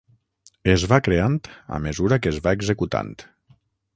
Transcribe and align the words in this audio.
Es 0.71 0.85
va 0.93 0.97
creant 1.07 1.35
a 1.77 1.79
mesura 1.87 2.19
que 2.23 2.33
es 2.35 2.41
va 2.47 2.57
executant. 2.61 3.15